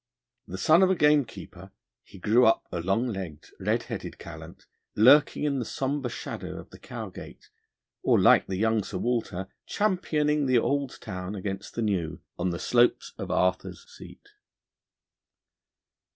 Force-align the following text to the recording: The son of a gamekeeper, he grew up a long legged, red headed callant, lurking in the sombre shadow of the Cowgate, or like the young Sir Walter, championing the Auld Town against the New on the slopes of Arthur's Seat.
The 0.47 0.57
son 0.57 0.81
of 0.81 0.89
a 0.89 0.95
gamekeeper, 0.95 1.71
he 2.03 2.17
grew 2.17 2.43
up 2.47 2.65
a 2.71 2.79
long 2.81 3.05
legged, 3.09 3.51
red 3.59 3.83
headed 3.83 4.17
callant, 4.17 4.65
lurking 4.95 5.43
in 5.43 5.59
the 5.59 5.63
sombre 5.63 6.09
shadow 6.09 6.57
of 6.57 6.71
the 6.71 6.79
Cowgate, 6.79 7.51
or 8.01 8.19
like 8.19 8.47
the 8.47 8.55
young 8.57 8.83
Sir 8.83 8.97
Walter, 8.97 9.47
championing 9.67 10.47
the 10.47 10.57
Auld 10.57 10.97
Town 11.01 11.35
against 11.35 11.75
the 11.75 11.83
New 11.83 12.19
on 12.39 12.49
the 12.49 12.57
slopes 12.57 13.13
of 13.19 13.29
Arthur's 13.29 13.85
Seat. 13.95 14.29